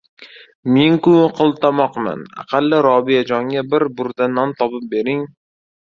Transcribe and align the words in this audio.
Men-ku 0.77 1.13
qiltomoqman. 1.41 2.25
Aqalli, 2.45 2.81
Robiyajonga 2.89 3.67
bir 3.75 3.89
burda 4.01 4.33
non 4.37 4.59
topib 4.63 4.93
bering... 4.99 5.27